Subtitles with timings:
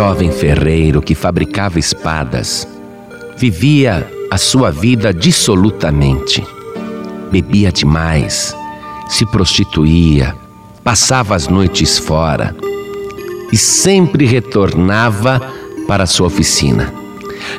[0.00, 2.66] jovem ferreiro que fabricava espadas
[3.36, 6.42] vivia a sua vida dissolutamente.
[7.30, 8.56] Bebia demais,
[9.10, 10.34] se prostituía,
[10.82, 12.56] passava as noites fora
[13.52, 15.38] e sempre retornava
[15.86, 16.90] para sua oficina.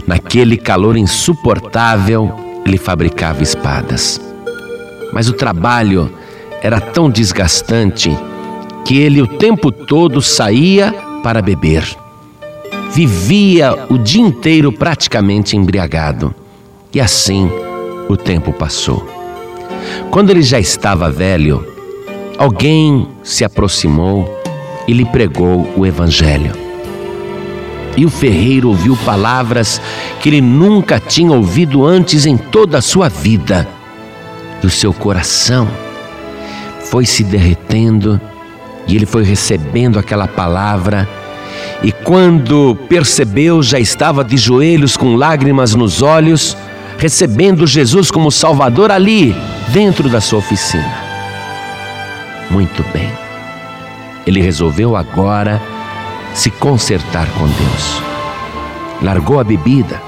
[0.08, 2.34] Naquele calor insuportável,
[2.66, 4.20] ele fabricava espadas.
[5.14, 6.12] Mas o trabalho
[6.60, 8.10] era tão desgastante
[8.84, 12.01] que ele o tempo todo saía para beber.
[12.94, 16.36] Vivia o dia inteiro praticamente embriagado.
[16.94, 17.50] E assim
[18.10, 19.08] o tempo passou.
[20.10, 21.66] Quando ele já estava velho,
[22.38, 24.42] alguém se aproximou
[24.88, 26.52] e lhe pregou o Evangelho.
[27.96, 29.82] E o ferreiro ouviu palavras
[30.20, 33.68] que ele nunca tinha ouvido antes em toda a sua vida.
[34.62, 35.68] E o seu coração
[36.90, 38.20] foi se derretendo
[38.86, 41.08] e ele foi recebendo aquela palavra.
[41.84, 46.56] E quando percebeu, já estava de joelhos com lágrimas nos olhos,
[46.98, 49.36] recebendo Jesus como Salvador ali,
[49.70, 50.94] dentro da sua oficina.
[52.52, 53.12] Muito bem.
[54.28, 55.60] Ele resolveu agora
[56.36, 58.02] se consertar com Deus.
[59.02, 60.00] Largou a bebida,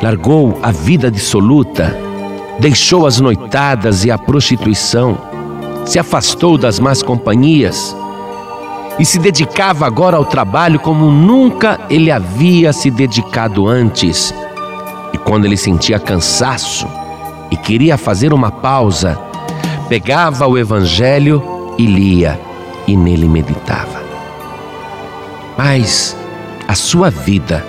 [0.00, 1.98] largou a vida dissoluta,
[2.60, 5.18] deixou as noitadas e a prostituição
[5.84, 7.96] se afastou das más companhias
[8.98, 14.34] e se dedicava agora ao trabalho como nunca ele havia se dedicado antes.
[15.12, 16.86] E quando ele sentia cansaço
[17.50, 19.18] e queria fazer uma pausa,
[19.88, 21.42] pegava o Evangelho
[21.78, 22.38] e lia,
[22.86, 24.02] e nele meditava.
[25.56, 26.16] Mas
[26.66, 27.64] a sua vida,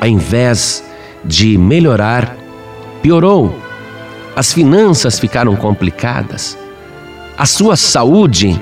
[0.00, 0.84] ao invés
[1.24, 2.36] de melhorar,
[3.02, 3.56] piorou.
[4.34, 6.58] As finanças ficaram complicadas
[7.38, 8.60] a sua saúde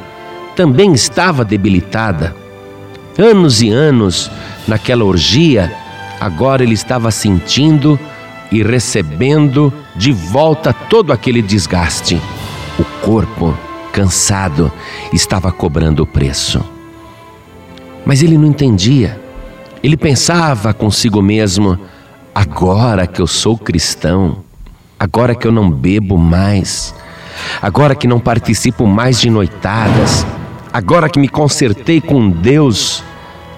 [0.54, 2.34] também estava debilitada.
[3.18, 4.30] Anos e anos
[4.66, 5.72] naquela orgia,
[6.20, 7.98] agora ele estava sentindo
[8.50, 12.20] e recebendo de volta todo aquele desgaste.
[12.78, 13.56] O corpo,
[13.92, 14.72] cansado,
[15.12, 16.60] estava cobrando o preço.
[18.04, 19.20] Mas ele não entendia.
[19.82, 21.78] Ele pensava consigo mesmo:
[22.34, 24.38] agora que eu sou cristão,
[24.98, 26.94] agora que eu não bebo mais,
[27.60, 30.26] agora que não participo mais de noitadas,
[30.74, 33.04] agora que me consertei com Deus,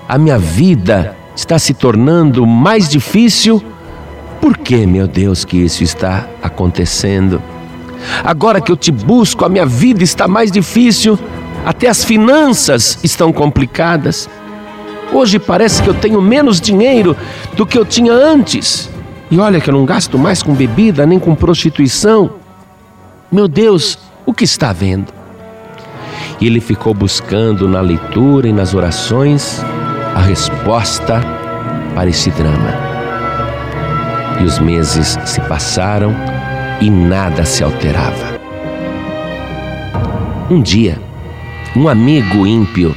[0.07, 3.65] a minha vida está se tornando mais difícil.
[4.39, 7.41] Por que, meu Deus, que isso está acontecendo?
[8.23, 11.19] Agora que eu te busco, a minha vida está mais difícil,
[11.65, 14.29] até as finanças estão complicadas.
[15.11, 17.17] Hoje parece que eu tenho menos dinheiro
[17.57, 18.91] do que eu tinha antes.
[19.31, 22.33] E olha que eu não gasto mais com bebida nem com prostituição.
[23.33, 25.16] Meu Deus, o que está vendo?
[26.41, 29.65] E ele ficou buscando na leitura e nas orações
[30.15, 31.21] a resposta
[31.95, 32.75] para esse drama.
[34.41, 36.15] E os meses se passaram
[36.81, 38.37] e nada se alterava.
[40.51, 41.01] Um dia,
[41.75, 42.95] um amigo ímpio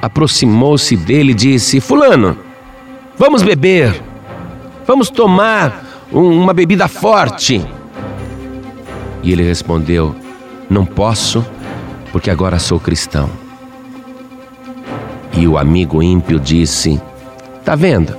[0.00, 2.36] aproximou-se dele e disse: Fulano,
[3.18, 4.02] vamos beber,
[4.86, 7.64] vamos tomar uma bebida forte.
[9.22, 10.14] E ele respondeu:
[10.68, 11.44] Não posso,
[12.14, 13.28] porque agora sou cristão.
[15.36, 17.00] E o amigo ímpio disse:
[17.64, 18.16] Tá vendo?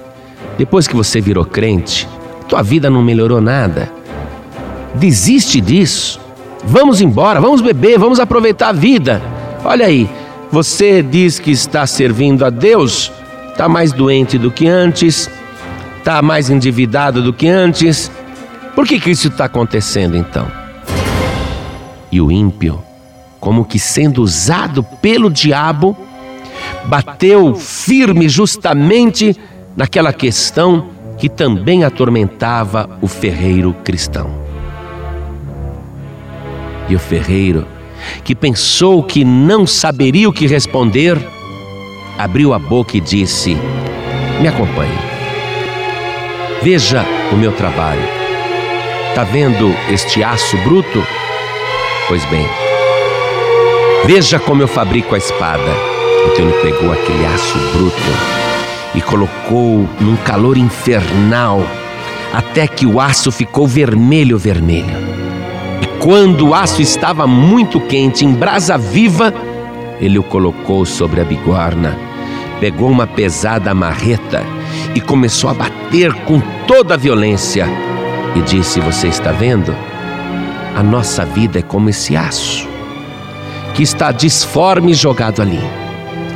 [0.58, 2.06] Depois que você virou crente,
[2.46, 3.90] tua vida não melhorou nada.
[4.96, 6.20] Desiste disso.
[6.66, 9.22] Vamos embora, vamos beber, vamos aproveitar a vida.
[9.64, 10.10] Olha aí,
[10.52, 13.10] você diz que está servindo a Deus,
[13.50, 15.30] está mais doente do que antes,
[16.00, 18.12] está mais endividado do que antes.
[18.76, 20.52] Por que, que isso está acontecendo então?
[22.12, 22.84] E o ímpio,
[23.40, 25.96] como que sendo usado pelo diabo,
[26.86, 29.36] bateu firme justamente
[29.76, 34.30] naquela questão que também atormentava o ferreiro cristão.
[36.88, 37.66] E o ferreiro,
[38.24, 41.18] que pensou que não saberia o que responder,
[42.18, 43.58] abriu a boca e disse:
[44.40, 44.98] Me acompanhe.
[46.62, 48.02] Veja o meu trabalho.
[49.10, 51.04] Está vendo este aço bruto?
[52.08, 52.46] Pois bem,
[54.06, 55.72] veja como eu fabrico a espada.
[56.28, 57.96] Então ele pegou aquele aço bruto
[58.94, 61.64] e colocou num calor infernal,
[62.34, 64.96] até que o aço ficou vermelho, vermelho.
[65.82, 69.34] E quando o aço estava muito quente, em brasa viva,
[70.00, 71.98] ele o colocou sobre a bigorna,
[72.60, 74.44] pegou uma pesada marreta
[74.94, 77.68] e começou a bater com toda a violência.
[78.36, 79.76] E disse: Você está vendo?
[80.76, 82.75] A nossa vida é como esse aço
[83.76, 85.60] que está disforme jogado ali.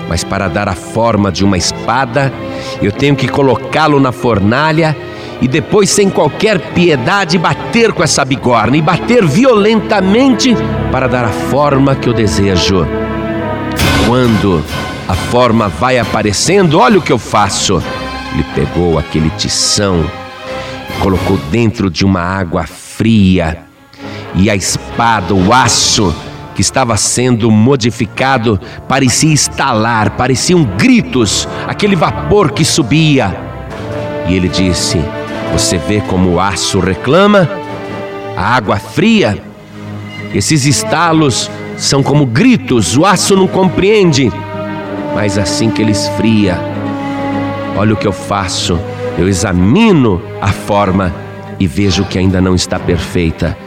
[0.09, 2.33] Mas para dar a forma de uma espada,
[2.81, 4.95] eu tenho que colocá-lo na fornalha
[5.41, 10.53] e depois, sem qualquer piedade, bater com essa bigorna e bater violentamente
[10.91, 12.85] para dar a forma que eu desejo.
[14.05, 14.61] Quando
[15.07, 17.81] a forma vai aparecendo, olha o que eu faço.
[18.33, 20.03] Ele pegou aquele tição,
[21.01, 23.59] colocou dentro de uma água fria
[24.35, 26.13] e a espada, o aço
[26.59, 33.33] que estava sendo modificado, parecia estalar, pareciam gritos, aquele vapor que subia.
[34.27, 35.01] E ele disse:
[35.53, 37.49] Você vê como o aço reclama?
[38.35, 39.41] A água fria?
[40.35, 44.29] Esses estalos são como gritos, o aço não compreende.
[45.15, 46.59] Mas assim que ele esfria,
[47.77, 48.77] olha o que eu faço,
[49.17, 51.15] eu examino a forma
[51.57, 53.57] e vejo que ainda não está perfeita.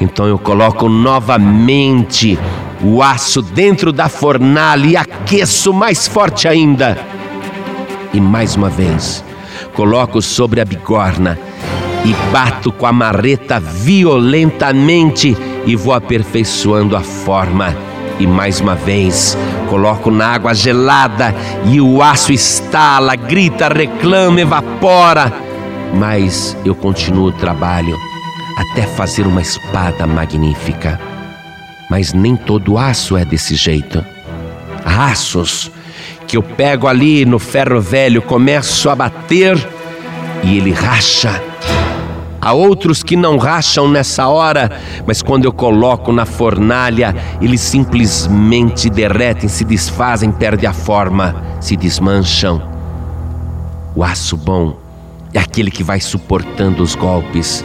[0.00, 2.38] Então eu coloco novamente
[2.82, 6.96] o aço dentro da fornalha e aqueço mais forte ainda.
[8.12, 9.24] E mais uma vez,
[9.74, 11.38] coloco sobre a bigorna
[12.04, 15.36] e bato com a marreta violentamente
[15.66, 17.76] e vou aperfeiçoando a forma.
[18.20, 19.36] E mais uma vez,
[19.68, 21.34] coloco na água gelada
[21.66, 25.32] e o aço estala, grita, reclama, evapora.
[25.94, 27.96] Mas eu continuo o trabalho
[28.58, 31.00] até fazer uma espada magnífica.
[31.88, 34.04] Mas nem todo aço é desse jeito.
[34.84, 35.70] Há aços
[36.26, 39.56] que eu pego ali no ferro velho, começo a bater
[40.42, 41.42] e ele racha.
[42.40, 44.70] Há outros que não racham nessa hora,
[45.06, 51.76] mas quando eu coloco na fornalha, eles simplesmente derretem, se desfazem, perdem a forma, se
[51.76, 52.62] desmancham.
[53.94, 54.76] O aço bom
[55.32, 57.64] é aquele que vai suportando os golpes,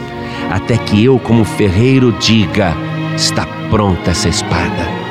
[0.50, 2.74] até que eu, como ferreiro, diga:
[3.16, 5.04] está pronta essa espada.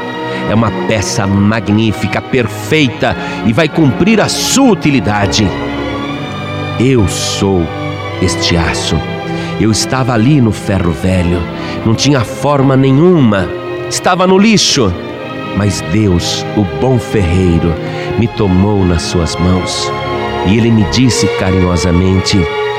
[0.50, 3.16] É uma peça magnífica, perfeita
[3.46, 5.48] e vai cumprir a sua utilidade.
[6.80, 7.66] Eu sou
[8.22, 8.98] este aço.
[9.60, 11.42] Eu estava ali no ferro velho,
[11.86, 13.48] não tinha forma nenhuma,
[13.90, 14.94] estava no lixo.
[15.56, 17.74] Mas Deus, o bom ferreiro,
[18.18, 19.92] me tomou nas suas mãos
[20.48, 22.38] e ele me disse carinhosamente: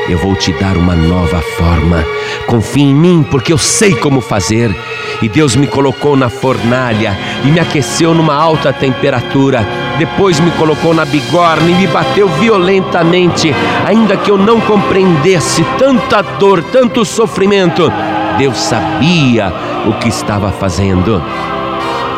[0.08, 2.04] eu vou te dar uma nova forma.
[2.46, 4.74] Confie em mim, porque eu sei como fazer.
[5.22, 9.66] E Deus me colocou na fornalha e me aqueceu numa alta temperatura.
[9.98, 13.54] Depois me colocou na bigorna e me bateu violentamente,
[13.86, 17.90] ainda que eu não compreendesse tanta dor, tanto sofrimento.
[18.36, 19.52] Deus sabia
[19.86, 21.22] o que estava fazendo.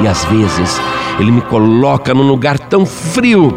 [0.01, 0.81] E às vezes
[1.19, 3.57] Ele me coloca num lugar tão frio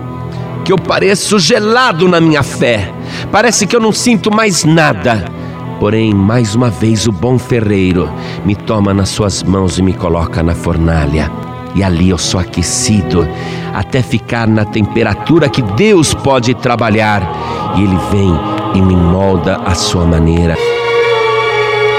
[0.63, 2.93] que eu pareço gelado na minha fé.
[3.31, 5.25] Parece que eu não sinto mais nada.
[5.79, 8.11] Porém, mais uma vez, o bom ferreiro
[8.43, 11.31] me toma nas suas mãos e me coloca na fornalha.
[11.75, 13.27] E ali eu sou aquecido
[13.73, 17.21] até ficar na temperatura que Deus pode trabalhar.
[17.77, 18.39] E Ele vem
[18.73, 20.57] e me molda à sua maneira.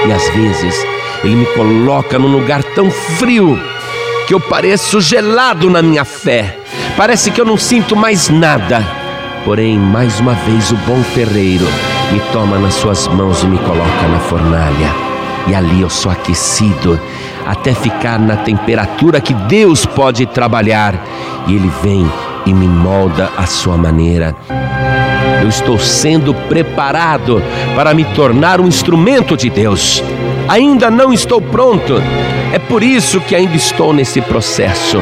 [0.05, 0.75] E às vezes
[1.23, 3.57] Ele me coloca num lugar tão frio
[4.27, 6.59] que eu pareço gelado na minha fé.
[6.97, 9.00] Parece que eu não sinto mais nada.
[9.43, 11.65] Porém, mais uma vez, o bom ferreiro
[12.11, 14.93] me toma nas suas mãos e me coloca na fornalha.
[15.47, 16.99] E ali eu sou aquecido
[17.45, 20.93] até ficar na temperatura que Deus pode trabalhar.
[21.47, 22.09] E Ele vem
[22.45, 24.35] e me molda à sua maneira.
[25.41, 27.41] Eu estou sendo preparado
[27.75, 30.03] para me tornar um instrumento de Deus.
[30.47, 31.95] Ainda não estou pronto.
[32.53, 35.01] É por isso que ainda estou nesse processo.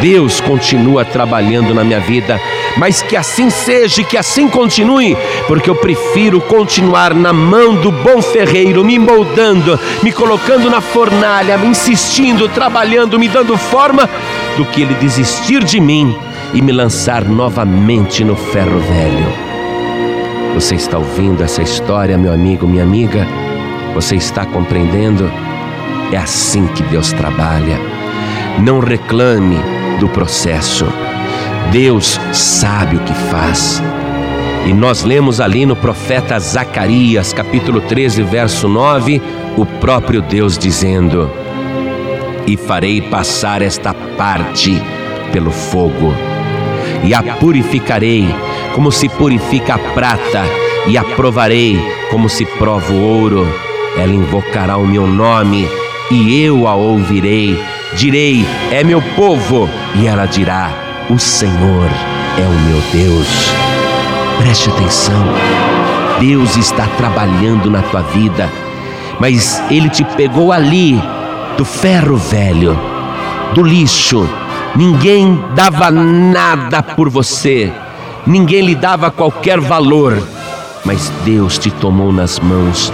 [0.00, 2.40] Deus continua trabalhando na minha vida,
[2.76, 8.20] mas que assim seja que assim continue, porque eu prefiro continuar na mão do bom
[8.20, 14.08] ferreiro, me moldando, me colocando na fornalha, me insistindo, trabalhando, me dando forma,
[14.56, 16.16] do que ele desistir de mim
[16.52, 19.46] e me lançar novamente no ferro velho.
[20.54, 23.26] Você está ouvindo essa história, meu amigo, minha amiga?
[23.94, 25.30] Você está compreendendo?
[26.12, 27.78] É assim que Deus trabalha.
[28.58, 29.58] Não reclame
[29.98, 30.86] do processo.
[31.70, 33.82] Deus sabe o que faz.
[34.66, 39.22] E nós lemos ali no profeta Zacarias, capítulo 13, verso 9,
[39.56, 41.30] o próprio Deus dizendo:
[42.46, 44.82] E farei passar esta parte
[45.32, 46.12] pelo fogo,
[47.04, 48.26] e a purificarei
[48.74, 50.44] como se purifica a prata,
[50.88, 51.78] e a provarei
[52.10, 53.46] como se prova o ouro.
[53.96, 55.68] Ela invocará o meu nome,
[56.10, 57.56] e eu a ouvirei
[57.96, 60.70] direi: É meu povo, e ela dirá:
[61.10, 61.88] O Senhor
[62.38, 63.26] é o meu Deus.
[64.38, 65.24] Preste atenção,
[66.20, 68.52] Deus está trabalhando na tua vida,
[69.18, 71.02] mas Ele te pegou ali,
[71.56, 72.78] do ferro velho,
[73.54, 74.28] do lixo,
[74.76, 77.72] Ninguém dava nada por você,
[78.26, 80.22] ninguém lhe dava qualquer valor,
[80.84, 82.92] mas Deus te tomou nas mãos,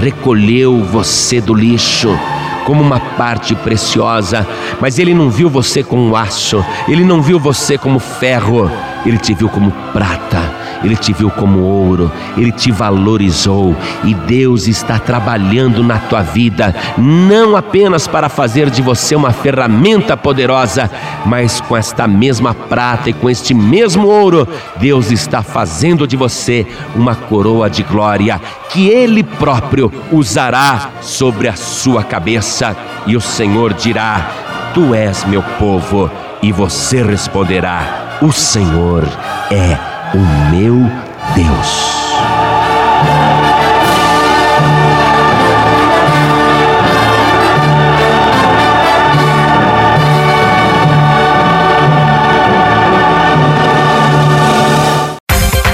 [0.00, 2.16] recolheu você do lixo
[2.64, 4.46] como uma parte preciosa,
[4.80, 8.70] mas Ele não viu você como aço, Ele não viu você como ferro,
[9.04, 10.43] Ele te viu como prata
[10.84, 13.74] ele te viu como ouro, ele te valorizou
[14.04, 20.16] e Deus está trabalhando na tua vida, não apenas para fazer de você uma ferramenta
[20.16, 20.90] poderosa,
[21.24, 26.66] mas com esta mesma prata e com este mesmo ouro, Deus está fazendo de você
[26.94, 32.76] uma coroa de glória que Ele próprio usará sobre a sua cabeça.
[33.06, 34.30] E o Senhor dirá:
[34.74, 36.10] Tu és meu povo.
[36.42, 39.04] E você responderá: O Senhor
[39.50, 40.76] é o meu
[41.34, 41.94] Deus.